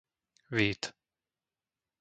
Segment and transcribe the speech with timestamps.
[0.57, 0.81] Vít